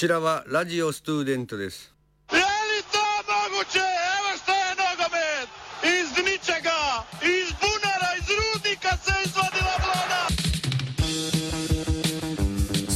[0.00, 1.90] Čirava radio student です
[2.32, 3.86] Je li to moguće?
[4.18, 5.48] Evo što je nogomet!
[5.82, 6.78] Iz ničega,
[7.22, 10.22] iz bunara, iz rudnika se izvadila vlada!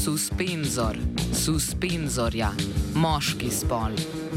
[0.05, 0.97] Suspenzor,
[1.45, 2.51] suspenzorja,
[2.95, 3.93] moški spol.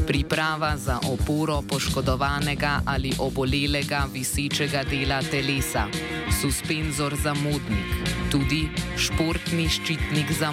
[0.06, 5.86] Priprava za oporo poškodovanega ali obolelega visečega dela telesa.
[6.40, 7.90] Suspenzor za modnik,
[8.30, 10.52] tudi športni ščitnik za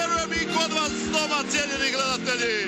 [0.61, 2.67] kod vas doma, cijenjeni gledatelji!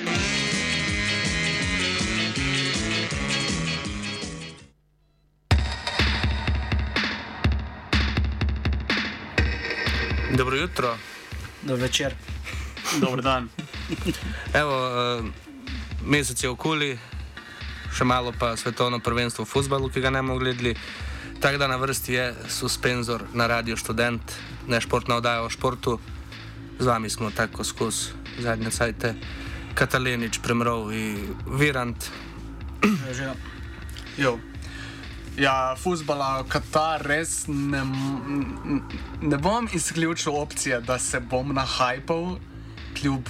[10.36, 10.96] Dobro jutro.
[11.62, 12.14] Do večer.
[13.00, 13.48] Dober dan.
[14.54, 15.24] Evo, uh,
[16.06, 16.98] mesec je okoli,
[17.94, 20.74] še malo pa svetovno prvenstvo v futbalu, ki ga ne bomo gledali.
[21.40, 24.22] Tako da na vrsti je suspenzor na Radio Student,
[24.66, 26.00] ne športna oddaja o športu.
[26.78, 29.14] Z vami smo tako skozi zadnje cajte.
[29.74, 32.10] Katalenič, Premrov in Virant.
[33.10, 33.34] Že,
[34.18, 34.38] Jo.
[35.34, 37.82] Ja, futbola, Katar, res ne,
[39.18, 42.36] ne bom izključil opcije, da se bom nahajpal,
[42.94, 43.26] kljub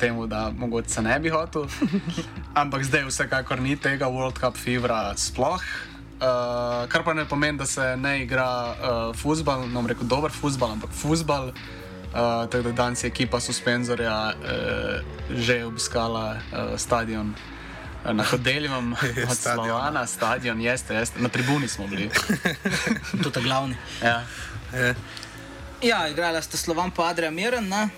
[0.00, 1.70] temu, da mogoče ne bi hotel.
[2.60, 5.62] Ampak zdaj vsekakor ni tega World Cup fevra sploh.
[6.14, 10.34] Uh, kar pa ne pomeni, da se ne igra uh, futbol, no, bom rekel dober
[10.34, 11.54] futbol, ampak futbol.
[11.54, 11.84] Uh,
[12.14, 17.34] tako da danes je ekipa suspenzorja uh, že obiskala uh, stadion
[18.04, 18.92] uh, na Hodeljevem
[19.30, 19.66] od Stadion.
[19.66, 22.10] Slovana, stadion, jeste, jeste, na tribuni smo bili.
[23.22, 23.76] tudi glavni.
[24.02, 24.24] Ja.
[24.74, 24.94] Je.
[25.82, 27.88] Ja, igrala sta Slovan pa Adrian Miren, ne?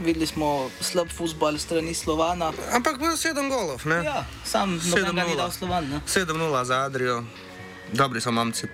[0.00, 2.52] Videli smo slab futbol strani Slovana.
[2.72, 4.04] Ampak bilo je sedem golov, ne?
[4.04, 6.00] Ja, sam noben ga ni dal Slovan, ne?
[6.06, 7.24] 7-0 za Adrijo,
[7.92, 8.66] dobri so mamci.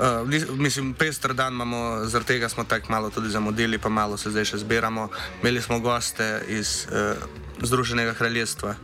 [0.00, 4.30] Uh, mislim, pester dan imamo, zaradi tega smo tako malo tudi zamudili, pa malo se
[4.30, 5.08] zdaj še zbiramo.
[5.42, 7.16] Imeli smo goste iz uh,
[7.62, 8.74] Združenega kraljestva,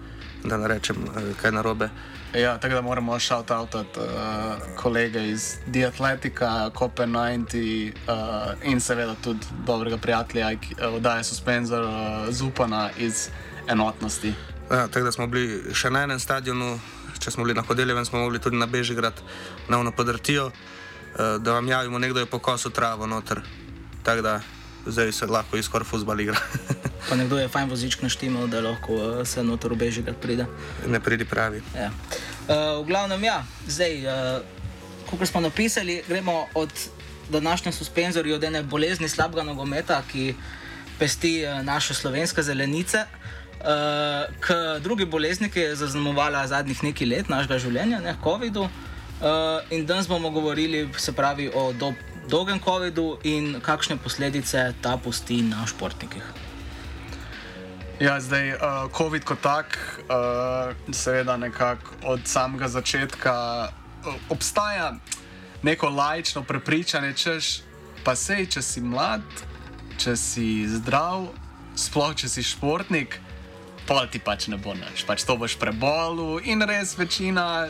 [0.44, 1.88] da ne rečem uh, kaj narobe.
[2.34, 3.82] Ja, tako da moramo shout out uh,
[4.76, 11.84] kolege iz The Atletica, Copen90 uh, in seveda tudi dobrega prijatelja, ki uh, oddaja suspenzor
[11.84, 13.28] uh, Zupana iz
[13.68, 14.34] enotnosti.
[14.70, 16.74] Ja, tako da smo bili še na enem stadionu,
[17.18, 19.22] če smo bili na Hodeljevem, smo mogli tudi na Bežigrad,
[19.68, 20.50] na ono podrtijo,
[21.16, 23.40] da vam javimo, nekdo je pokosil travo noter.
[24.02, 24.40] Tako da
[24.86, 26.36] zdaj se lahko izkor futbal igra.
[27.08, 30.46] Pa nekdo je fajn vozičk naštimal, da lahko uh, se notor ubeži, da pride.
[30.86, 31.62] ne pridi pravi.
[31.76, 31.90] Ja.
[32.48, 34.42] Uh, v glavnem, ja, zdaj, uh,
[35.10, 36.68] kot smo napisali, gremo od
[37.28, 40.34] današnje suspenzorja, od ene bolezni slabega nogometa, ki
[40.98, 47.28] pesti uh, naše slovenske zelenice, uh, k drugi bolezni, ki je zaznamovala zadnjih nekaj let
[47.28, 48.62] našega življenja, ne COVID-u.
[48.62, 48.87] Uh,
[49.70, 51.92] in danes bomo govorili se pravi, o do,
[52.28, 56.22] dolgem COVID-u in kakšne posledice ta pusti na športnikih.
[58.00, 58.58] Ja, zdaj, uh,
[58.94, 59.74] COVID kot tak,
[60.06, 63.34] uh, seveda nekako od samega začetka
[63.68, 64.94] uh, obstaja
[65.62, 67.60] neko laično prepričanje, češ,
[68.04, 69.26] pa sej, če si mlad,
[69.98, 71.26] če si zdrav,
[71.74, 73.18] sploh če si športnik,
[73.88, 77.66] pa ti pač ne bo nič, pač to boš prebolel in res večina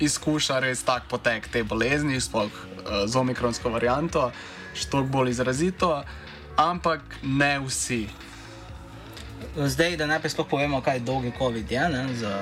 [0.00, 4.30] izkuša res tak potek te bolezni, sploh uh, z omikronsko varianto,
[4.74, 5.90] še toliko bolj izrazito,
[6.56, 8.06] ampak ne vsi.
[9.56, 12.34] Zdaj, da najprej sploh povemo, kaj dolgi COVID je, ne, za,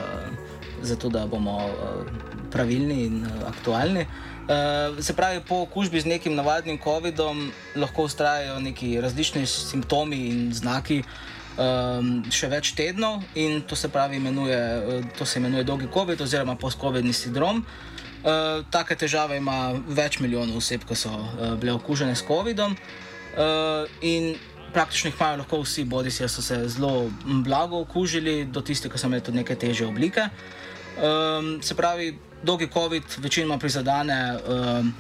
[0.83, 2.05] zato da bomo uh,
[2.53, 4.07] pravilni in uh, aktualni.
[4.51, 10.41] Uh, se pravi, po okužbi z nekim navadnim COVID-om lahko ustrajajo neki različni simptomi in
[10.55, 11.03] znaki
[11.59, 16.21] um, še več tednov, in to se pravi, imenuje, uh, to se imenuje dolgi COVID
[16.21, 17.65] oziroma post-COVID-ni sindrom.
[18.21, 22.77] Uh, take težave ima več milijonov oseb, ki so uh, bile okužene s COVID-om.
[23.31, 24.35] Uh, in
[24.75, 27.11] praktično jih imajo lahko vsi, bodi si, da so se zelo
[27.45, 30.29] blago okužili, do tistih, ki so imeli tudi neke teže oblike.
[31.01, 32.13] Um, se pravi,
[32.43, 34.93] dolgi COVID večinoma prizadene um,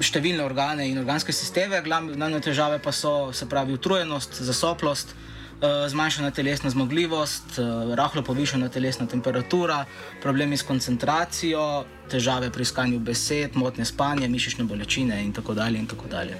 [0.00, 5.12] številne organe in organske sisteme, glavne težave pa so, se pravi, utrujenost, zasoplost.
[5.12, 9.84] eh, Zmanjšana telesna zmogljivost, eh, rahlo povišana telesna temperatura,
[10.22, 15.78] problemi s koncentracijo, težave pri iskanju besed, motnje spanja, mišične bolečine in tako dalje.
[15.78, 16.38] In tako dalje.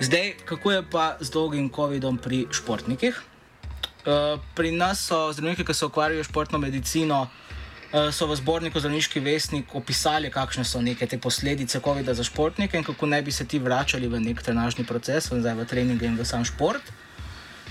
[0.00, 3.18] Zdaj, kako je pa z dolgim COVID-om pri športnikih?
[4.06, 8.80] Uh, pri nas so zdravniki, ki se ukvarjajo s športno medicino, uh, so v zborniku
[8.80, 13.32] Zdravniški vestnik opisali, kakšne so neke te posledice COVID-a za športnike in kako naj bi
[13.32, 16.82] se ti vračali v nek trenažni proces, v, v trening in v sam šport.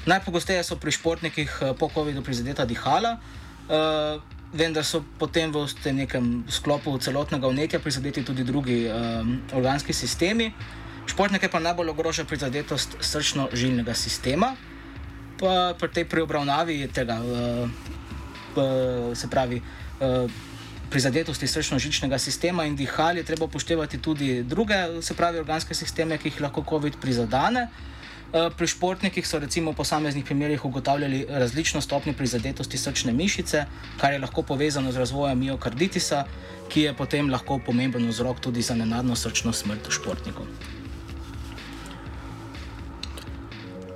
[0.05, 3.17] Najpogosteje so pri športnikih uh, po COVID-u prizadeta dihala.
[3.67, 4.21] Uh,
[4.53, 10.53] vendar so potem v nekem sklopu celotnega vnetja prizadeti tudi drugi um, organski sistemi.
[11.07, 14.55] Športnike pa najbolj ogroža prizadetost srčno-žilnega sistema.
[15.39, 17.67] Pa pri tej preobravnavi tega, uh,
[18.55, 19.59] uh, se pravi,
[19.99, 20.31] uh,
[20.89, 26.31] prizadetosti srčno-žilnega sistema in dihal je treba upoštevati tudi druge, se pravi, organske sisteme, ki
[26.31, 27.67] jih lahko COVID prizadene.
[27.67, 27.96] Eh,
[28.31, 33.65] pri športnikih so recimo v posameznih primerjih ugotavljali različno stopnjo prizadetosti srčne mišice,
[33.97, 36.25] kar je lahko povezano z razvojem miokarditisa,
[36.69, 40.45] ki je potem lahko pomemben vzrok tudi za nenadno srčno smrt športnikov.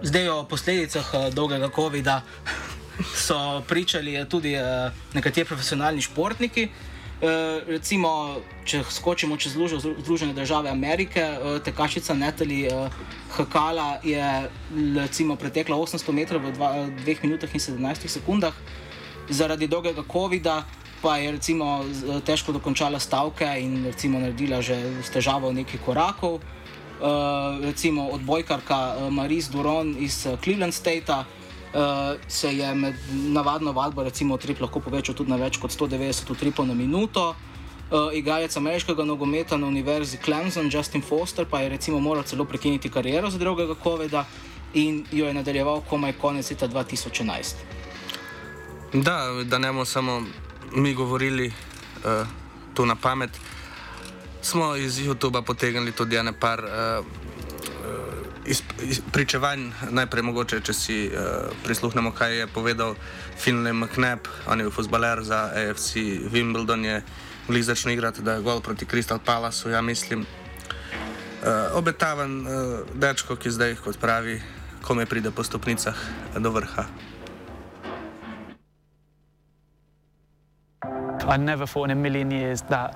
[0.01, 2.21] Zdaj o posledicah uh, dolgega COVID-a
[3.27, 6.69] so pričali tudi uh, nekateri profesionalni športniki.
[7.21, 12.89] Uh, recimo, če skočimo čez Združene države Amerike, uh, tekačica Natalie uh,
[13.29, 14.49] Hakala je
[14.97, 18.57] recimo, pretekla 800 metrov v 2 minutah in 17 sekundah,
[19.29, 20.65] zaradi dolgega COVID-a
[21.01, 21.85] pa je recimo,
[22.25, 26.41] težko dokončala stavke in recimo, naredila že s težavo nekaj korakov.
[27.01, 31.13] Uh, recimo odbojkarka Maris Duron iz Cleveland State
[31.73, 36.35] uh, se je med navadno vadbo, recimo, trip lahko povečal tudi na več kot 190
[36.39, 37.35] tripov na minuto.
[37.91, 42.89] Uh, igralec ameriškega nogometa na univerzi Clemson, Justin Foster, pa je recimo moral celo prekiniti
[42.89, 44.25] kariero za drugega COVID-a
[44.73, 47.55] in jo je nadaljeval komaj konec leta 2011.
[48.93, 50.21] Da, da ne bomo samo
[50.71, 52.27] mi govorili uh,
[52.73, 53.29] tu na pamet,
[54.41, 57.05] smo iz YouTube-a potegnili tudi ene par uh,
[58.45, 62.95] iz, iz pričevanj, najprej mogoče, če si uh, prisluhnemo, kaj je povedal
[63.37, 65.95] Finlay McNabb, on je bil futbaler za AFC
[66.33, 67.01] Wimbledon, je
[67.47, 70.25] bliž začel igrati, da je gol proti Crystal Palaceu, ja mislim.
[71.41, 74.41] Uh, obetaven uh, dečko, ki zdaj, kot pravi,
[74.81, 75.97] kome pride po stopnicah
[76.37, 76.85] do vrha.
[81.31, 82.95] I never thought in a million years that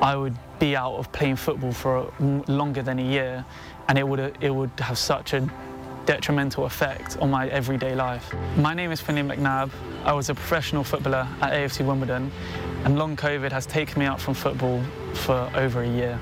[0.00, 2.12] I would be out of playing football for
[2.48, 3.44] longer than a year
[3.88, 5.48] and it would, it would have such a
[6.06, 8.32] detrimental effect on my everyday life.
[8.56, 9.70] My name is Finley McNabb.
[10.04, 12.30] I was a professional footballer at AFC Wimbledon
[12.84, 14.82] and long COVID has taken me out from football
[15.14, 16.18] for over a year.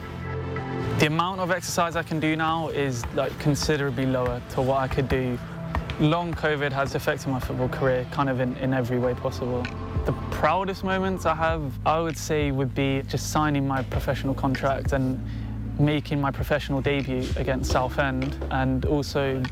[0.99, 4.89] The amount of exercise I can do now is like considerably lower to what I
[4.89, 5.39] could do.
[6.01, 9.65] Long COVID has affected my football career kind of in, in every way possible.
[10.09, 14.95] The proudest moments I have, I would say, would be just signing my professional contract
[14.95, 15.23] and
[15.79, 19.43] making my professional debut against Southend and also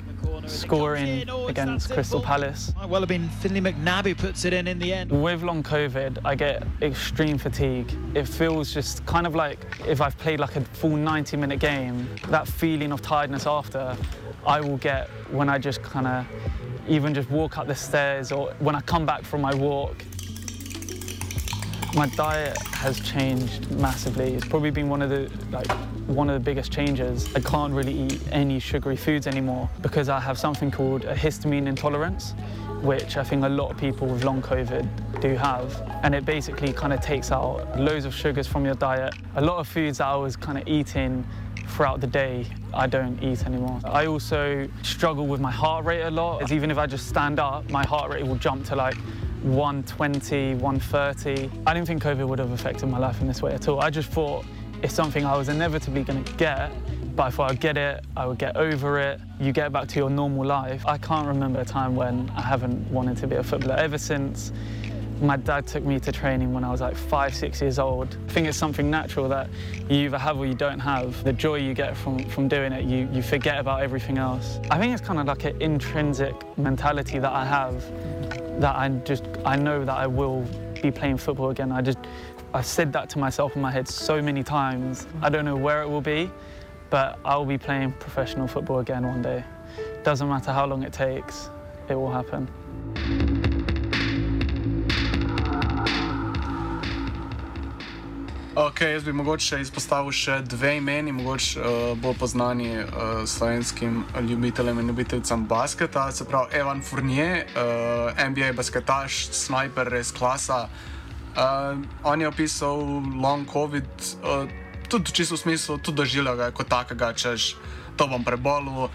[0.46, 2.72] scoring against Crystal Palace.
[2.74, 5.10] Might well have been Finley McNabb who puts it in in the end.
[5.12, 7.92] With long COVID, I get extreme fatigue.
[8.14, 12.08] It feels just kind of like if I've played like a full 90 minute game,
[12.28, 13.94] that feeling of tiredness after,
[14.46, 16.26] I will get when I just kind of
[16.88, 20.02] even just walk up the stairs or when I come back from my walk
[21.96, 24.34] my diet has changed massively.
[24.34, 25.70] It's probably been one of the like
[26.06, 27.34] one of the biggest changes.
[27.34, 31.66] I can't really eat any sugary foods anymore because I have something called a histamine
[31.66, 32.34] intolerance,
[32.82, 35.82] which I think a lot of people with long COVID do have.
[36.02, 39.14] And it basically kind of takes out loads of sugars from your diet.
[39.36, 41.26] A lot of foods that I was kind of eating
[41.68, 43.80] throughout the day, I don't eat anymore.
[43.84, 46.42] I also struggle with my heart rate a lot.
[46.42, 48.96] As even if I just stand up, my heart rate will jump to like
[49.42, 51.50] 120, 130.
[51.66, 53.80] I didn't think COVID would have affected my life in this way at all.
[53.80, 54.44] I just thought
[54.82, 56.72] it's something I was inevitably going to get,
[57.16, 60.10] but if I'd get it, I would get over it, you get back to your
[60.10, 60.84] normal life.
[60.86, 63.76] I can't remember a time when I haven't wanted to be a footballer.
[63.76, 64.52] Ever since
[65.20, 68.16] my dad took me to training when I was like five, six years old.
[68.28, 69.48] I think it's something natural that
[69.88, 71.22] you either have or you don't have.
[71.24, 74.58] The joy you get from, from doing it, you, you forget about everything else.
[74.70, 77.82] I think it's kind of like an intrinsic mentality that I have
[78.60, 80.44] that I just I know that I will
[80.82, 81.72] be playing football again.
[81.72, 81.98] I just
[82.54, 85.06] I said that to myself in my head so many times.
[85.22, 86.30] I don't know where it will be,
[86.90, 89.44] but I will be playing professional football again one day.
[90.04, 91.50] Doesn't matter how long it takes,
[91.88, 93.25] it will happen.
[98.56, 102.86] Ok, jaz bi mogoče izpostavil še dve imeni, mogoče uh, bolj znani uh,
[103.28, 106.06] slovenskim ljubiteljem in ljubiteljcem basketa.
[106.12, 110.70] Se pravi, Evan Fournier, uh, NBA basketaš, sniper, res klasa.
[111.36, 112.80] Uh, on je opisal
[113.20, 114.48] long COVID, uh,
[114.88, 117.58] tudi čisto v smislu, tudi doživljal ga kot takega, češ
[118.00, 118.88] to bom prebolil.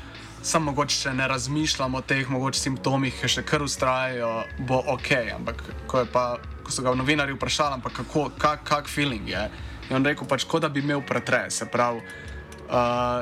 [0.44, 4.30] Samo mogoče, če ne razmišljamo o teh mogoče simptomih, ki še kar ustrajajo,
[4.66, 5.10] bo ok.
[5.36, 6.24] Ampak ko, pa,
[6.66, 9.44] ko so ga novinari vprašali, kako, kak, kak feeling je,
[9.90, 11.60] je on rekel, pač, kot da bi imel pretres.
[11.62, 12.02] Se pravi,
[12.72, 12.78] Uh,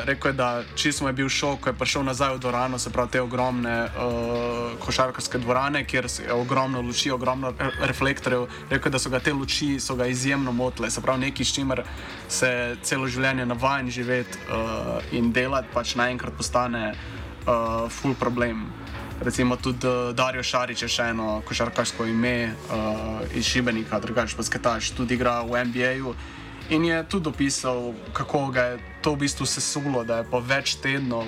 [0.06, 3.10] rekel je, da čisto je bil šok, ko je prišel nazaj v dvorano, se pravi
[3.10, 8.46] te ogromne uh, košarkarske dvorane, kjer je ogromno luči, ogromno reflektorjev.
[8.70, 11.82] Rekel je, da so ga te luči ga izjemno motile, se pravi nekaj, s čimer
[12.28, 18.68] se celo življenje navajen živeti uh, in delati, pač naenkrat postane uh, full problem.
[19.22, 24.46] Recimo tudi uh, Darijo Šarič je še eno košarkarsko ime uh, iz Šibenika, drugače pa
[24.46, 26.14] sketaš, tudi igra v NBA-ju.
[26.70, 30.76] In je tudi opisal, kako ga je to v bistvu sesulo, da je po več
[30.78, 31.26] tednov,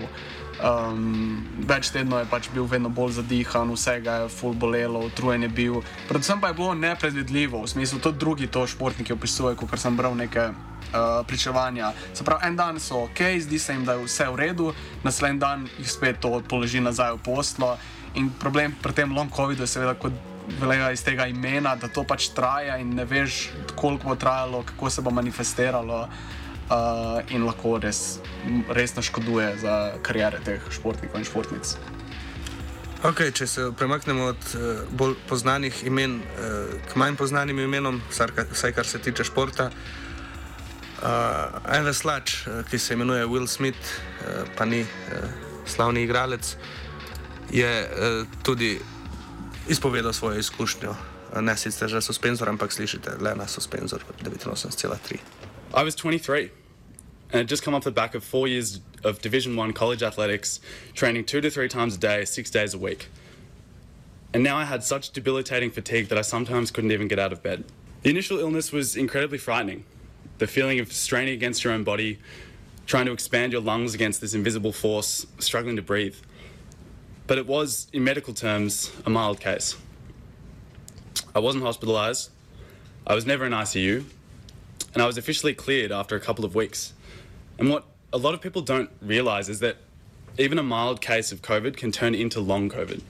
[0.62, 5.42] um, več tednov je pač bil vedno bolj zadihan, vse ga je full bolelo, utrujen
[5.42, 5.80] je bil.
[6.06, 10.14] Predvsem pa je bilo nepredvidljivo, v smislu, tudi drugi to športniki opisujejo, kot sem bral
[10.16, 10.52] neke.
[10.92, 11.94] Uh, pričevanja.
[12.12, 14.66] Se pravi, en dan so ok, zdi se jim, da je vse v redu,
[15.06, 17.70] naslednji dan jih spet to položi nazaj v poslo.
[18.20, 20.12] In problem pri tem long COVID-u je seveda, kot
[20.60, 24.90] velja iz tega imena, da to pač traja in ne veš, koliko bo trajalo, kako
[24.90, 26.08] se bo manifestiralo.
[26.72, 28.22] Uh, in lahko res,
[28.72, 29.74] res naškoduje za
[30.08, 31.74] karijere teh športnikov in športnic.
[33.04, 38.72] Okay, če se premaknemo od uh, bolj znanih imen uh, k manj znanim imenom, vsaj
[38.78, 39.68] kar se tiče športa.
[41.02, 43.82] Uh, en veslač, uh, ki se imenuje Will Smith,
[44.22, 45.28] uh, pa ni uh,
[45.66, 46.56] slavni igralec,
[47.52, 48.78] je uh, tudi
[49.72, 50.96] izpovedal svojo izkušnjo.
[51.36, 55.18] Eh, ne sicer že suspenzor, ampak slišite le na suspenzor 89,3.
[55.74, 56.52] I was 23
[57.32, 60.60] and had just come off the back of four years of Division One college athletics,
[60.94, 63.08] training two to three times a day, six days a week.
[64.34, 67.42] And now I had such debilitating fatigue that I sometimes couldn't even get out of
[67.42, 67.64] bed.
[68.04, 69.86] The initial illness was incredibly frightening.
[70.40, 72.20] The feeling of straining against your own body,
[72.86, 76.16] trying to expand your lungs against this invisible force, struggling to breathe
[77.32, 79.78] but it was, in medical terms, a mild case.
[81.34, 82.28] I wasn't hospitalised,
[83.08, 84.04] I was never in ICU,
[84.94, 86.92] and I was officially cleared after a couple of weeks.
[87.58, 89.78] And what a lot of people don't realise is that
[90.38, 93.02] even a mild case of COVID can turn into long COVID,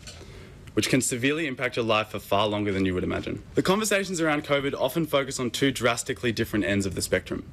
[0.75, 3.41] which can severely impact your life for far longer than you would imagine.
[3.55, 7.49] The conversations around COVID often focus on two drastically different ends of the spectrum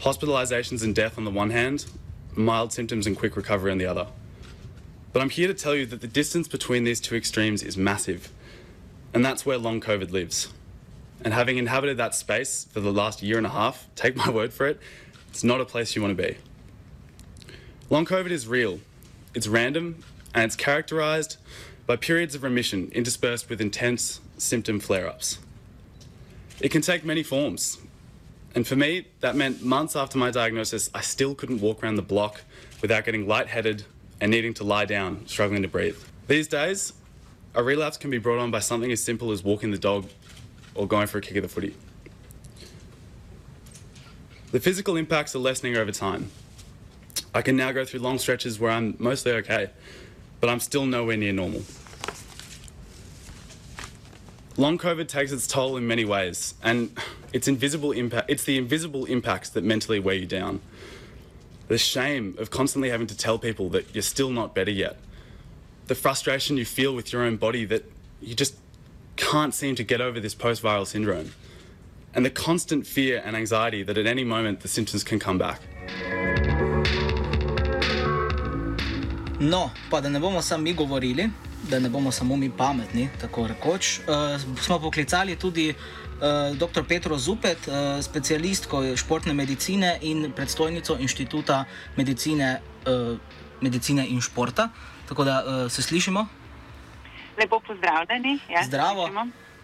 [0.00, 1.86] hospitalisations and death on the one hand,
[2.34, 4.06] mild symptoms and quick recovery on the other.
[5.18, 8.30] But I'm here to tell you that the distance between these two extremes is massive.
[9.12, 10.46] And that's where long COVID lives.
[11.24, 14.52] And having inhabited that space for the last year and a half, take my word
[14.52, 14.78] for it,
[15.28, 16.38] it's not a place you want to be.
[17.90, 18.78] Long COVID is real,
[19.34, 21.36] it's random, and it's characterized
[21.84, 25.40] by periods of remission interspersed with intense symptom flare ups.
[26.60, 27.78] It can take many forms.
[28.54, 32.02] And for me, that meant months after my diagnosis, I still couldn't walk around the
[32.02, 32.42] block
[32.80, 33.82] without getting lightheaded
[34.20, 35.96] and needing to lie down, struggling to breathe.
[36.26, 36.92] These days,
[37.54, 40.08] a relapse can be brought on by something as simple as walking the dog
[40.74, 41.74] or going for a kick of the footy.
[44.50, 46.30] The physical impacts are lessening over time.
[47.34, 49.70] I can now go through long stretches where I'm mostly okay,
[50.40, 51.62] but I'm still nowhere near normal.
[54.56, 56.96] Long COVID takes its toll in many ways, and
[57.32, 60.60] it's invisible impact it's the invisible impacts that mentally weigh you down
[61.68, 64.96] the shame of constantly having to tell people that you're still not better yet,
[65.86, 67.84] the frustration you feel with your own body that
[68.20, 68.56] you just
[69.16, 71.32] can't seem to get over this post viral syndrome,
[72.14, 75.60] and the constant fear and anxiety that at any moment the symptoms can come back.
[79.40, 81.30] No, pa da ne bomo sami govorili,
[81.70, 86.84] da ne bomo samo mi pametni, tako rekoč, uh, smo poklicali tudi uh, dr.
[86.88, 91.64] Petro Zupet, uh, specialistko športne medicine in predstojnico inštituta
[91.96, 93.18] medicine, uh,
[93.60, 94.68] medicine in športa.
[95.08, 96.26] Tako da uh, se slišimo.
[97.38, 98.38] Lepo pozdravljeni.
[98.50, 99.10] Ja, Zdravo.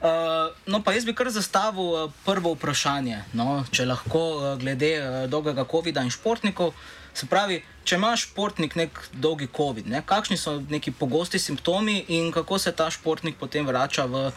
[0.05, 4.91] Uh, no, pa jaz bi kar zastavil uh, prvo vprašanje, no, če lahko, uh, glede
[5.01, 6.75] uh, dolgega COVID-a in športnikov.
[7.15, 12.33] Se pravi, če imaš športnik nek dolgi COVID, ne, kakšni so neki pogosti simptomi in
[12.35, 14.35] kako se ta športnik potem vrača v uh,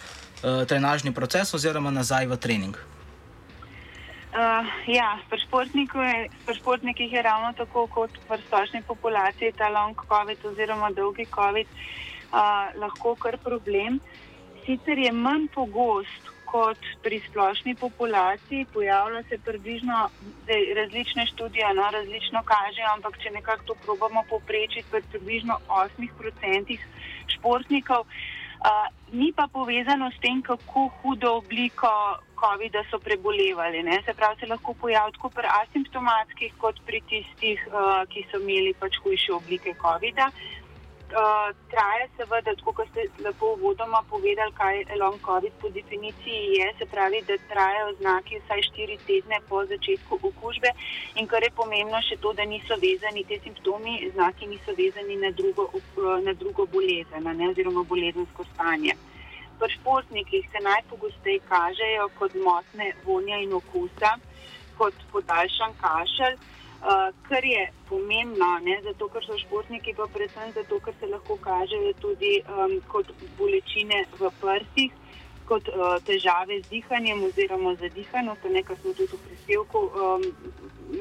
[0.69, 2.77] trenažni proces oziroma nazaj v trening?
[4.37, 5.41] Uh, ja, pri
[6.53, 12.77] športnikih je ravno tako kot pri splošni populaciji ta long COVID oziroma dolgi COVID uh,
[12.77, 13.97] lahko kar problem.
[14.67, 20.09] Sicer je manj pogost kot pri splošni populaciji, pojavlja se približno
[20.79, 26.79] različne študije, no, različno kažejo, ampak če nekako to probamo poprečiti, pri približno 8%
[27.35, 28.07] športnikov.
[28.57, 31.89] Uh, ni pa povezano s tem, kako hudo obliko
[32.41, 33.83] COVID-a so prebolevali.
[33.83, 34.01] Ne?
[34.05, 38.73] Se pravi, se lahko pojavi tako pri asimptomatskih, kot pri tistih, uh, ki so imeli
[38.73, 40.31] pač hujše oblike COVID-a.
[41.07, 46.85] Uh, traja seveda, kot ste lepo uvodoma povedali, kaj long COVID po definiciji je, se
[46.85, 50.73] pravi, da trajajo znaki vsaj štiri tedne po začetku okužbe
[51.15, 55.31] in kar je pomembno še to, da niso vezani te simptomi, znaki niso vezani na
[55.31, 55.69] drugo,
[56.27, 58.99] na drugo bolezen ne, oziroma bolezensko stanje.
[59.59, 64.17] Pri športnikih se najpogosteje kažejo kot motne vonja in okusa,
[64.77, 66.35] kot podaljšan kašelj.
[66.77, 71.37] Uh, kar je pomembno, ne, zato ker so športniki, pa predvsem zato, ker se lahko
[71.41, 74.93] kažejo tudi um, kot bolečine v prstih,
[75.49, 80.29] kot uh, težave z dihanjem oziroma zadihanost, nekaj smo tudi v prispevku um,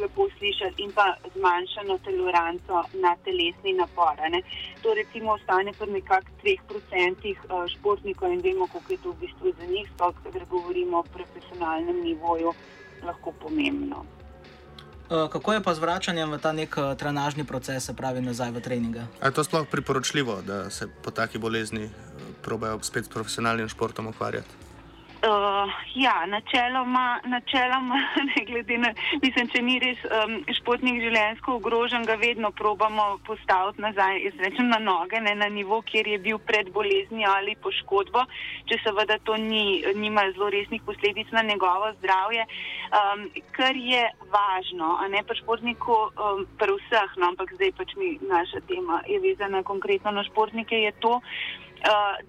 [0.01, 4.17] lepo slišali, in pa zmanjšano toleranco na telesni napor.
[4.33, 4.41] Ne.
[4.81, 9.53] To recimo ostane pri nekakšnih 3% uh, športnikov in vemo, koliko je to v bistvu
[9.61, 12.57] za njih, sploh, ker govorimo o profesionalnem nivoju,
[13.05, 14.16] lahko pomembno.
[15.07, 18.51] Eh, kako je pa z vračanjem v ta nek eh, trenažni proces, se pravi nazaj
[18.51, 19.07] v treninge?
[19.23, 21.91] Je to sploh priporočljivo, da se po taki bolezni eh,
[22.43, 24.66] probejo spet s profesionalnim športom ukvarjati?
[25.27, 27.99] Uh, ja, načeloma, načeloma,
[28.49, 33.83] glede na to, mislim, če ni res um, športnik življenjsko ogrožen, ga vedno probamo postaviti
[33.83, 38.23] nazaj, izrečem na noge, ne na nivo, kjer je bil pred boleznijo ali poškodbo,
[38.71, 42.47] če seveda to ni, nima zelo resnih posledic na njegovo zdravje.
[42.95, 43.27] Um,
[43.59, 48.15] kar je važno, a ne pa športniku, um, pri vseh, no, ampak zdaj pač mi
[48.23, 51.66] naša tema je vezana konkretno na športnike, je to, Eh,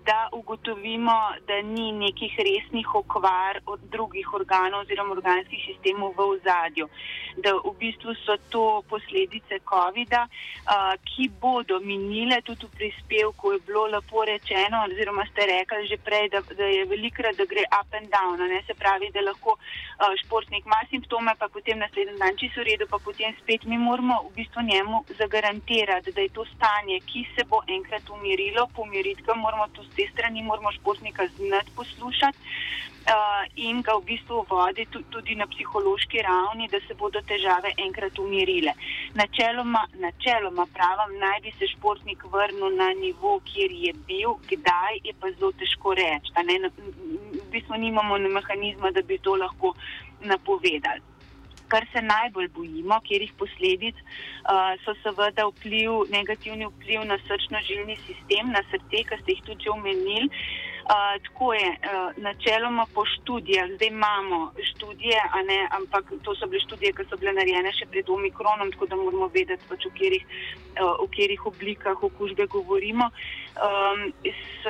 [0.06, 6.90] da ugotovimo, da ni nekih resnih okvar od drugih organov oziroma organskih sistemov v ozadju.
[7.38, 13.60] Da v bistvu so to posledice COVID-a, eh, ki bodo minile tudi v prispevku, je
[13.66, 17.94] bilo lepo rečeno, oziroma ste rekli že prej, da, da je velikrat, da gre up
[17.94, 18.38] and down.
[18.38, 18.62] Ne?
[18.68, 22.86] Se pravi, da lahko eh, športnik ima simptome, pa potem naslednji dan čisto v redu,
[22.90, 27.44] pa potem spet mi moramo v bistvu njemu zagarantirati, da je to stanje, ki se
[27.50, 33.44] bo enkrat umirilo, pomiriti ga moramo tu z te strani, moramo športnika znati poslušati uh,
[33.56, 38.74] in ga v bistvu voditi tudi na psihološki ravni, da se bodo težave enkrat umirile.
[39.14, 45.14] Načeloma, načeloma pravim, naj bi se športnik vrnil na nivo, kjer je bil, kdaj je
[45.20, 46.32] pa zelo težko reči.
[47.34, 49.74] V bistvu nimamo mehanizma, da bi to lahko
[50.22, 51.17] napovedali
[51.68, 57.98] kar se najbolj bojimo, kjer jih posledic uh, so seveda vpliv, negativni vpliv na srčno-žilni
[58.06, 60.30] sistem, na srce, ki ste jih tudi omenili.
[60.88, 66.62] Uh, tako je, uh, načeloma po študijah, zdaj imamo študije, ne, ampak to so bile
[66.64, 70.24] študije, ki so bile narejene še pred omikronom, tako da moramo vedeti, pač, v, katerih,
[70.80, 73.12] uh, v katerih oblikah okužbe govorimo.
[73.58, 74.14] Um,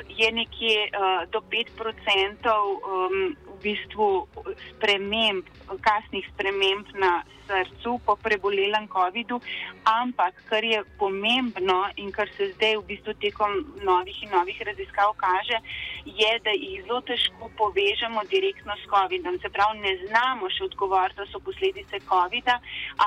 [0.10, 4.28] je nekje uh, do 5% um, v bistvu
[4.70, 5.48] sprememb,
[5.82, 9.40] kasnih sprememb na srcu po prebolelem COVID-u,
[9.84, 13.52] ampak kar je pomembno in kar se zdaj v bistvu tekom
[13.84, 15.60] novih in novih raziskav kaže,
[16.06, 19.40] je, da jih zelo težko povežemo direktno s COVID-om.
[19.40, 22.60] Se pravi, ne znamo še odgovoriti, da so posledice COVID-a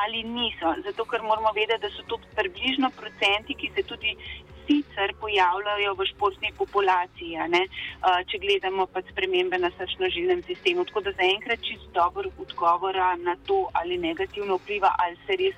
[0.02, 0.74] ali niso.
[0.86, 4.16] Zato, ker moramo vedeti, da so to približno procenti, ki se tudi
[4.70, 7.34] sicer pojavljajo v športni populaciji,
[8.30, 10.84] če gledamo pa spremembe na srčno-žilnem sistemu.
[10.86, 15.56] Tako da zaenkrat čisto dobro odgovora na to, ali negativno vpliva, ali, res,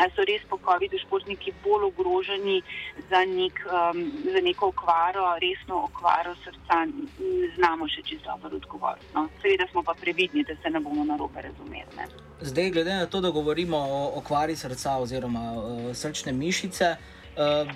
[0.00, 2.62] ali so res po COVID-u športniki bolj ogroženi
[3.10, 4.00] za, nek, um,
[4.32, 9.12] za neko okvaro, resno okvaro srca, ne znamo še čisto dobro odgovoriti.
[9.14, 9.28] No.
[9.42, 11.98] Seveda smo pa previdni, da se ne bomo narobe razumeli.
[11.98, 12.08] Ne.
[12.40, 16.96] Zdaj, glede na to, da govorimo o okvari srca oziroma uh, srčne mišice.
[16.96, 17.23] Uh,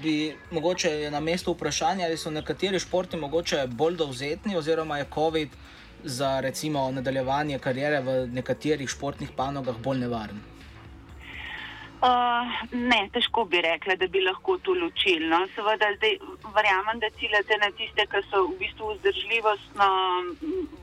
[0.03, 5.49] bi mogoče na mestu vprašanja, ali so nekateri športi morda bolj dovzetni, oziroma je COVID
[6.05, 10.41] za recimo, nadaljevanje karijere v nekaterih športnih panogah bolj nevaren.
[11.99, 15.27] Uh, ne, težko bi rekla, da bi lahko to ločili.
[15.27, 15.41] No.
[15.51, 16.13] Seveda, zdaj
[16.55, 19.89] verjamem, da ciljate na tiste, ki so v bistvu vzdržljivostno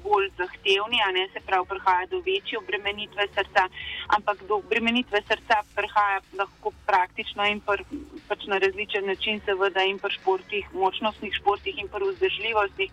[0.03, 3.63] bolj zahtevni, a ne se pravi, prihaja do večje obremenitve srca,
[4.17, 7.85] ampak do obremenitve srca prihaja lahko praktično in pr,
[8.27, 12.91] pač na različen način, seveda in pri športih, močnostnih športih in pri vzdržljivostih.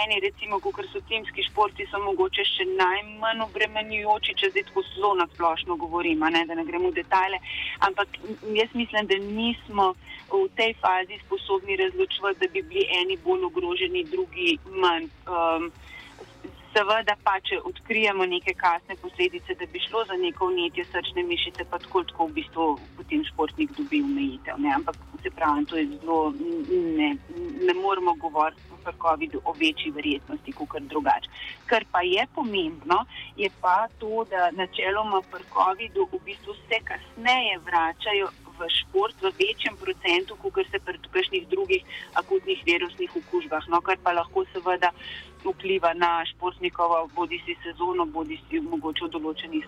[0.00, 5.14] Eni, recimo, kot so timski športi, so mogoče še najmanj obremenjujoči, če zdaj tako zelo
[5.20, 7.44] nasplošno govorim, ne, da ne gremo v detajle
[7.78, 8.08] ampak
[8.54, 9.94] jaz mislim, da nismo
[10.30, 15.08] v tej fazi sposobni razločiti, da bi bili eni bolj ogroženi, drugi manj.
[15.26, 15.72] Um,
[16.78, 21.64] Seveda pa, če odkrijemo neke kasne posledice, da bi šlo za neko vnetje srčne mišice,
[21.70, 22.66] pa tako, tako v bistvu
[22.98, 24.62] potem športnik dobi omejitev.
[24.76, 26.18] Ampak se pravi, to je zelo,
[27.00, 27.08] ne,
[27.66, 31.30] ne moramo govoriti pri COVID-u o večji verjetnosti, kot kar drugače.
[31.66, 33.00] Kar pa je pomembno,
[33.36, 39.32] je pa to, da načeloma pri COVID-u v bistvu se kasneje vračajo v šport v
[39.38, 41.82] večjem procentu, kot se pri kakšnih drugih
[42.14, 44.92] akutnih virusnih okužbah, no, kar pa lahko seveda
[45.44, 49.66] vpliva na športnikovo, bodi si sezono, bodi si mogoče v določenih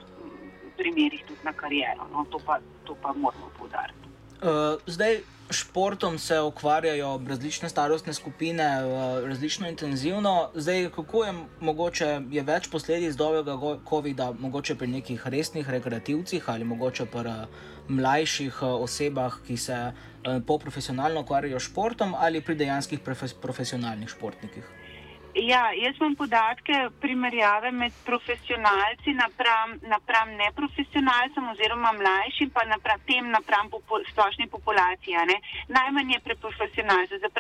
[0.80, 2.08] primerjih tudi na kariero.
[2.12, 4.08] No, to, pa, to pa moramo povdariti.
[4.40, 10.50] Uh, zdaj, športom se ukvarjajo različne starostne skupine, uh, različno intenzivno.
[10.54, 16.64] Zdaj, kako je mogoče, je več posledic dolgega COVID-a, mogoče pri nekih resnih rekreativcih ali
[16.64, 22.54] mogoče pri uh, mlajših uh, osebah, ki se uh, poprofesionalno ukvarjajo s športom ali pri
[22.54, 24.76] dejanskih profe profesionalnih športnikih.
[25.34, 33.30] Ja, jaz imam podatke primerjave med profesionalci napram, napram neprofesionalcem oziroma mlajšim, pa napram tem
[33.30, 35.14] napram popo, splošni populaciji.
[35.30, 35.38] Ne.
[35.68, 37.30] Najmanj je pri profesionalcu, se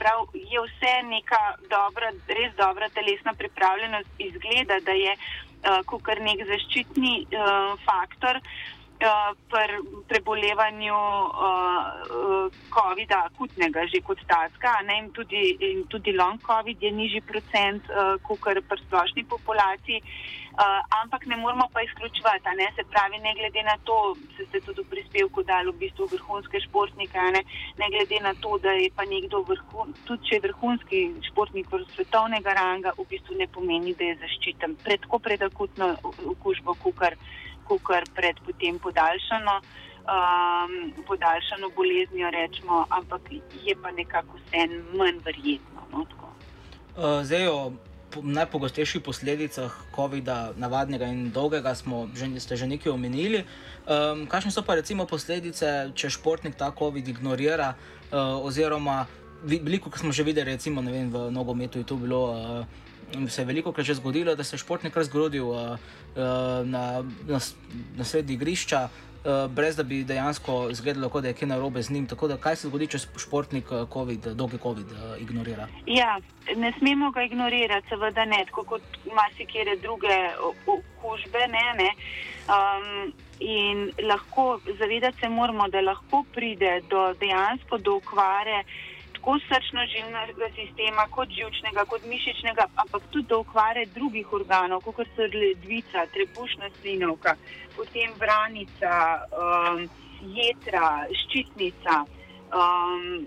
[0.00, 6.42] pravi, je vse neka dobra, res dobra telesna pripravljenost izgleda, da je uh, kar nek
[6.50, 8.42] zaščitni uh, faktor.
[8.42, 16.36] Uh, pri prebolevanju uh, COVID-a, akutnega, že kot taska, ne, in, tudi, in tudi long
[16.44, 20.04] COVID je nižji procent, uh, kot pri splošni populaciji.
[20.50, 24.60] Uh, ampak ne moramo pa izključevati, ne, se pravi, ne glede na to, da ste
[24.60, 27.42] tudi v prispevku dali v bistvu vrhunske športnike, ne,
[27.78, 32.52] ne glede na to, da je pa nekdo vrhun, tudi če je vrhunski športnik svetovnega
[32.52, 35.94] ranga, v bistvu ne pomeni, da je zaščiten pred tako predakutno
[36.34, 37.16] okužbo, kot kar
[37.78, 43.20] kot pred potem podaljšano, um, podaljšano boleznijo, rečemo, ampak
[43.64, 45.80] je pa nekako vse manj verjetno.
[45.92, 46.06] No,
[46.96, 47.72] uh, zdaj, o
[48.22, 53.46] najpogostejših posledicah COVID-a, navadnega in dolgega, smo že, ste že nekaj omenili.
[53.86, 57.74] Um, kakšne so pa recimo posledice, če športnik ta COVID ignorira,
[58.10, 59.06] uh, oziroma
[59.46, 62.34] veliko, kot smo že videli, recimo vem, v nogometu je to bilo.
[62.34, 62.89] Uh,
[63.28, 67.38] se je veliko krat že zgodilo, da se je športnik razgrodil uh, uh, na, na,
[67.96, 71.90] na sredi igrišča, uh, brez da bi dejansko izgledalo, kot da je kaj narobe z
[71.90, 72.06] njim.
[72.06, 75.68] Tako da, kaj se zgodi, če športnik COVID, dolgi COVID uh, ignorira?
[75.86, 76.18] Ja,
[76.56, 80.20] ne smemo ga ignorirati, seveda ne, tako kot marsikere druge
[80.66, 81.46] okužbe.
[81.48, 81.90] Ne, ne.
[82.50, 88.64] Um, in lahko zavedati se moramo, da lahko pride do dejansko do okvare
[89.20, 95.26] tako srčno-žilnega sistema, kot žilčnega, kot mišičnega, ampak tudi do okvare drugih organov, kot so
[95.28, 97.36] ledvica, trebušna slinovka,
[97.76, 98.92] potem vranica,
[99.36, 99.84] um,
[100.24, 101.98] jedra, ščitnica,
[102.56, 103.26] um,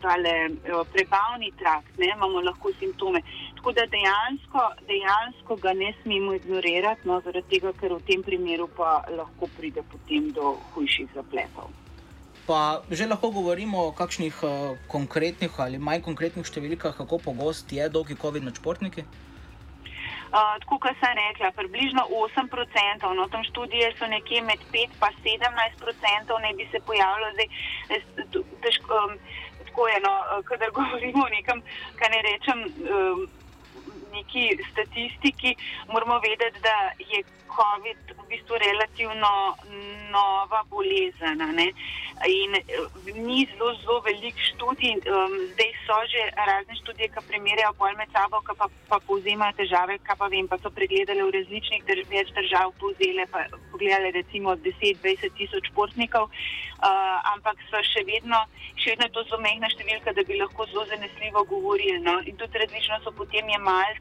[0.00, 3.20] tale, uh, prebavni trakt, ne, imamo lahko simptome.
[3.56, 8.70] Tako da dejansko, dejansko ga ne smemo ignorirati, no, zaradi tega, ker v tem primeru
[8.76, 11.68] pa lahko pride potem do hujših zapletov.
[12.48, 17.84] Pa že lahko govorimo o kakšnih uh, konkretnih ali manj konkretnih številkah, kako pogost je
[17.92, 19.04] dolgi COVID na športniki?
[20.28, 24.96] Uh, tako kot sem rekla, približno 8%, no tam študije so nekje med 5
[25.28, 27.48] in 17%, ne bi se pojavilo zdaj.
[28.64, 29.16] Težko, um,
[29.68, 30.14] tako je, no,
[30.48, 31.60] kadar govorimo o nekem,
[32.00, 33.24] kaj ne rečem, um,
[34.12, 35.56] neki statistiki,
[35.92, 36.76] moramo vedeti, da
[37.12, 37.22] je
[37.58, 39.30] COVID v bistvu relativno
[40.10, 41.38] nova bolezen.
[41.58, 41.72] Ne?
[42.26, 42.64] In eh,
[43.14, 48.10] ni zelo, zelo velik študij, um, zdaj so že razne študije, ki primerjajo pol med
[48.12, 52.04] sabo, ki pa, pa povzemajo težave, ki pa vem, pa so pregledali v različnih drž
[52.10, 58.42] več držav, povzele pa pogledali recimo 10-20 tisoč športnikov, uh, ampak so še vedno,
[58.82, 62.00] še vedno to zelo mehna številka, da bi lahko zelo zanesljivo govorili.
[62.02, 62.18] No?
[62.26, 63.98] In tudi različno so potem jemali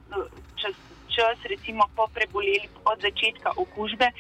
[0.56, 0.76] čas
[1.18, 4.12] čas, recimo po preboleli od začetka okužbe,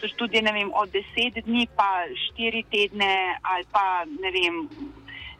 [0.00, 4.56] so študije vem, od 10 dni pa 4 tedne ali pa ne vem.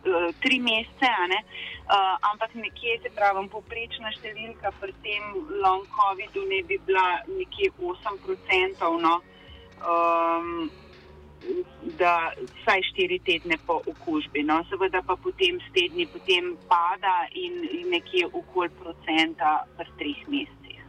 [0.06, 5.22] Eh, tri mesece, uh, ampak nekje se pravi, poprečna številka pri tem
[5.58, 9.14] long COVID-u ne bi bila nekje 8%, no,
[9.82, 10.70] um,
[11.98, 14.42] da vsaj štiri tedne po okužbi.
[14.42, 14.64] No.
[14.70, 20.80] Seveda pa potem s tedni potem pada in, in nekje okoli procenta pri treh mesecih.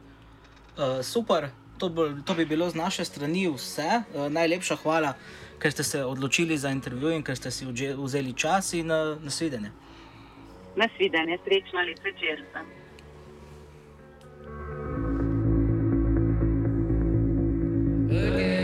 [0.78, 4.04] Uh, super, to, bo, to bi bilo z naše strani vse.
[4.14, 5.14] Uh, najlepša hvala,
[5.62, 9.72] ker ste se odločili za intervju in ker ste si vzeli čas in uh, nasvidenje.
[10.76, 12.46] Nasvidenje, srečno ali večer.
[18.08, 18.57] Meredith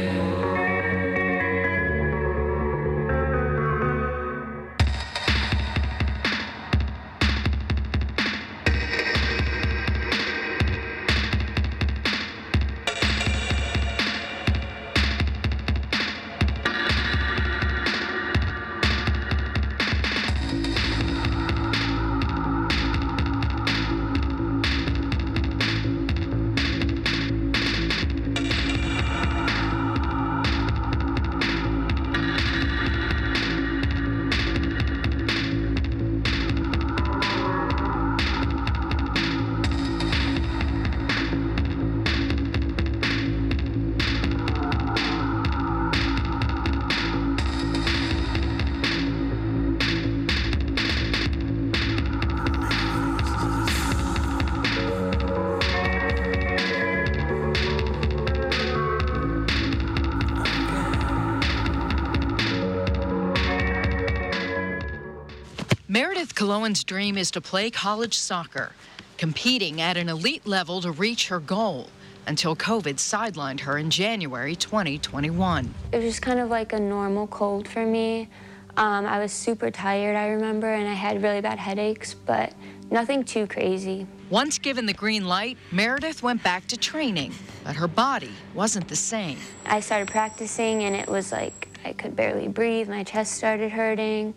[66.53, 68.73] Coloan's dream is to play college soccer,
[69.17, 71.89] competing at an elite level to reach her goal
[72.27, 75.73] until COVID sidelined her in January 2021.
[75.91, 78.29] It was just kind of like a normal cold for me.
[78.77, 82.53] Um, I was super tired, I remember, and I had really bad headaches, but
[82.91, 84.05] nothing too crazy.
[84.29, 88.95] Once given the green light, Meredith went back to training, but her body wasn't the
[88.95, 89.39] same.
[89.65, 92.89] I started practicing, and it was like I could barely breathe.
[92.89, 94.35] My chest started hurting.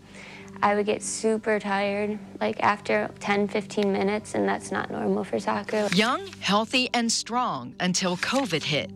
[0.61, 5.39] I would get super tired, like after 10, 15 minutes, and that's not normal for
[5.39, 5.87] soccer.
[5.93, 8.91] Young, healthy, and strong until COVID hit.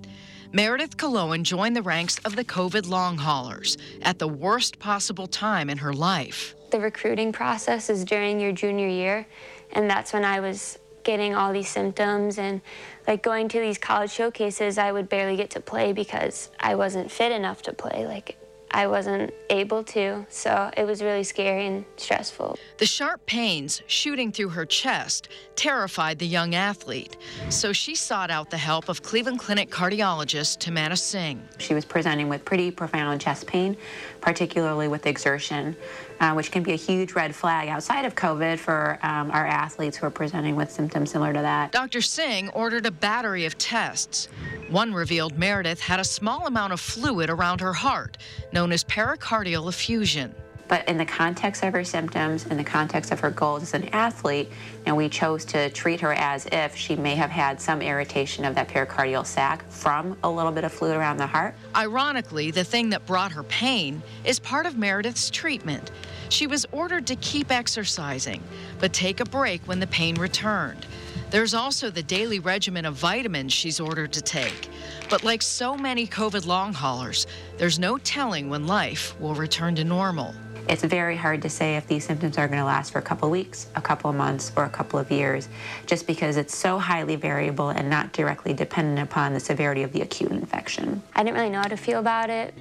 [0.54, 5.69] Meredith Coloan joined the ranks of the COVID long haulers at the worst possible time
[5.69, 6.56] in her life.
[6.71, 9.28] The recruiting process is during your junior year,
[9.71, 12.62] and that's when I was getting all these symptoms and
[13.08, 17.12] like going to these college showcases I would barely get to play because I wasn't
[17.12, 18.38] fit enough to play like
[18.71, 22.57] I wasn't able to, so it was really scary and stressful.
[22.77, 27.17] The sharp pains shooting through her chest terrified the young athlete,
[27.49, 31.41] so she sought out the help of Cleveland Clinic cardiologist Tamana Singh.
[31.57, 33.75] She was presenting with pretty profound chest pain,
[34.21, 35.75] particularly with exertion,
[36.21, 39.97] uh, which can be a huge red flag outside of COVID for um, our athletes
[39.97, 41.71] who are presenting with symptoms similar to that.
[41.71, 41.99] Dr.
[41.99, 44.27] Singh ordered a battery of tests.
[44.69, 48.17] One revealed Meredith had a small amount of fluid around her heart,
[48.53, 50.36] known as pericardial effusion.
[50.71, 53.89] But in the context of her symptoms, in the context of her goals as an
[53.89, 54.49] athlete,
[54.86, 58.55] and we chose to treat her as if she may have had some irritation of
[58.55, 61.55] that pericardial sac from a little bit of fluid around the heart.
[61.75, 65.91] Ironically, the thing that brought her pain is part of Meredith's treatment.
[66.29, 68.41] She was ordered to keep exercising,
[68.79, 70.86] but take a break when the pain returned.
[71.31, 74.69] There's also the daily regimen of vitamins she's ordered to take.
[75.10, 79.84] But like so many COVID long haulers, there's no telling when life will return to
[79.84, 80.34] normal.
[80.67, 83.28] It's very hard to say if these symptoms are going to last for a couple
[83.28, 85.50] of weeks, a couple of months, or a couple of years,
[85.86, 90.02] just because it's so highly variable and not directly dependent upon the severity of the
[90.02, 91.02] acute infection.
[91.15, 92.54] I didn't really know how to feel about it.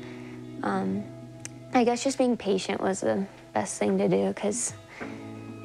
[0.63, 1.05] Um,
[1.73, 4.75] I guess just being patient was the best thing to do because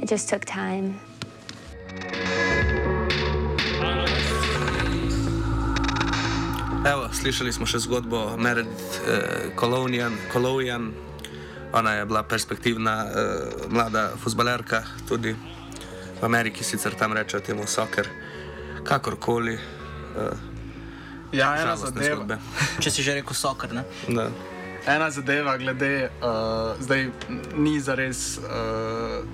[0.01, 0.99] it just took time.
[6.85, 9.01] Evo, slišali smo še zgodbo Meredith
[9.57, 10.93] Kolonijan, Kolojan.
[11.73, 13.13] Ona je bila perspektivna eh,
[13.69, 15.35] mlada futbalerka, tudi
[16.21, 18.07] v Ameriki sicer tam rečejo temu soccer,
[18.83, 19.53] kakorkoli.
[19.55, 20.55] Eh,
[21.33, 22.15] Ja, ena zadeva.
[22.15, 22.37] zgodbe.
[22.83, 23.83] Če si že rekel sokar, ne?
[24.07, 24.29] Da.
[24.87, 27.09] Ena zadeva, glede, uh, zdaj
[27.57, 28.37] ni zares.
[28.37, 29.25] Uh,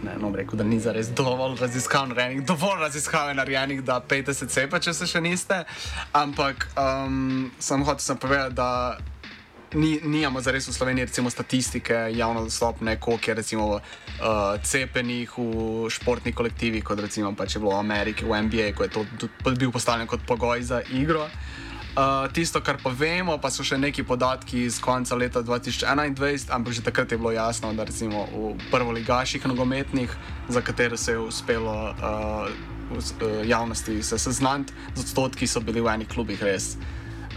[0.00, 4.32] Ne, no, rekel, da ni zares dovolj raziskav narejenih, dovolj raziskav je narejenih, da pejte
[4.34, 5.58] se cepa, če se še niste.
[6.16, 8.96] Ampak um, sem hotel sem povedati, da
[9.74, 13.80] ni, nijamo zares v Sloveniji recimo, statistike javno dostopne, koliko je recimo uh,
[14.62, 18.90] cepenih v športnih kolektivih, kot recimo pač je bilo v Ameriki, v NBA, ko je
[18.90, 19.04] to
[19.54, 21.28] bil postavljen kot pogoj za igro.
[21.90, 26.72] Uh, tisto, kar pa vemo, pa so še neki podatki iz konca leta 2021, ampak
[26.72, 30.10] že takrat je bilo jasno, da recimo v prvoligaših nogometnih,
[30.48, 32.46] za katere se je uspelo uh,
[32.94, 36.78] uh, javnosti se seznaniti, z odstotki so bili v enih klubih res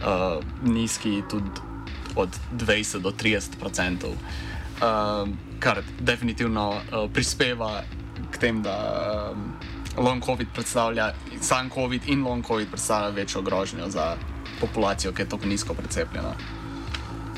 [0.05, 1.72] uh, nizki, tudi
[2.15, 7.83] od 20 do 30 odstotkov, uh, kar definitivno uh, prispeva
[8.31, 9.31] k tem, da.
[9.31, 9.53] Um,
[9.97, 14.15] Long COVID predstavlja, sam COVID in long COVID predstavlja večjo grožnjo za
[14.59, 16.33] populacijo, ki je tako nizko precepljena.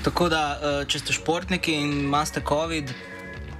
[0.04, 2.92] Tako da, eh, če ste športniki in imate COVID,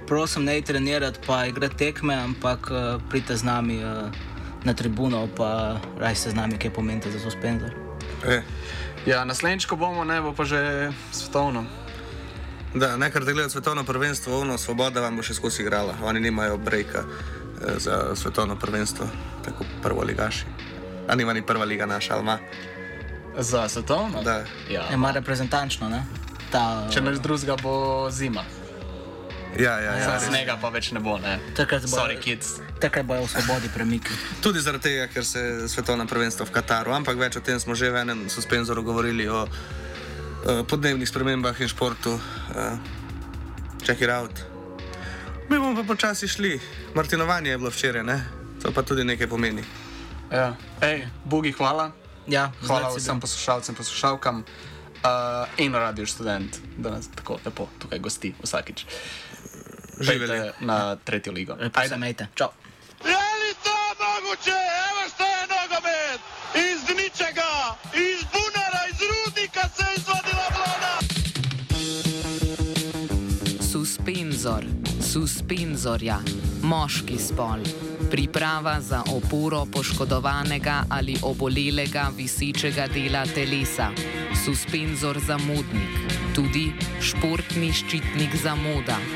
[0.06, 4.10] prosim, ne trenirati, pa igrati tekme, ampak eh, pridite z nami eh,
[4.64, 7.74] na tribuno, pa raj se z nami, kaj pomenite za suspenzor.
[8.26, 8.42] E.
[9.06, 11.64] Ja, naslednjič, ko bomo, ne bo pa že svetovno.
[12.74, 15.94] Da, nekaj da gledati svetovno prvenstvo, ono svoboda vam bo še skozi igrala.
[16.02, 19.06] Oni nimajo brejka eh, za svetovno prvenstvo,
[19.44, 20.44] tako prvo ligaši.
[21.08, 22.38] A nima ni prva liga naša, ali ima?
[23.38, 24.22] Za svetovno?
[24.22, 24.44] Da.
[24.70, 24.90] Ja.
[24.92, 26.02] Ima reprezentančno, ne?
[26.50, 28.42] Ta, Če naš drugega bo zima.
[29.58, 30.20] Ja, ja, ja.
[30.20, 31.38] Snega pa več ne bo, ne.
[31.54, 32.58] Takrat bo- Sorry, kids.
[32.76, 34.12] Takrat bojo v svobodi premiki.
[34.40, 37.74] Tudi zaradi tega, ker se je svetovno prvenstvo v Kataru, ampak več o tem smo
[37.74, 39.50] že v enem suspenzoru govorili o uh,
[40.62, 42.20] podnebnih spremembah in športu.
[42.52, 42.76] Uh,
[43.80, 44.32] check it out.
[45.48, 46.60] Mi bomo pa počasi šli.
[46.92, 48.18] Martinovanje je bilo včeraj, ne?
[48.60, 49.62] To pa tudi nekaj pomeni.
[50.28, 50.56] Ja.
[50.80, 51.92] Ej, Bogi, hvala.
[52.26, 58.34] Ja, hvala vsem poslušalcem, poslušalkam uh, in radio študent, da nas tako lepo tukaj gosti
[58.42, 58.82] vsakič.
[60.00, 60.50] Živeli.
[60.60, 61.54] Na tretjo ligo.
[61.60, 62.26] Lepo se mejte.
[62.34, 62.48] Čau.
[63.04, 64.58] Je li to moguće?
[64.88, 66.20] Evo što je nogomet!
[66.54, 67.50] Iz ničega,
[67.94, 70.98] iz bunara, iz rudnika se izvadila vlada!
[73.72, 74.64] Suspenz Suspenzor,
[75.00, 76.18] suspenzorja,
[76.62, 77.64] moški spol.
[78.10, 83.90] Priprava za oporo poškodovanega ali obolelega visičega dela telesa.
[84.44, 85.98] Suspenzor za modnik,
[86.34, 89.15] tudi športni ščitnik za moda.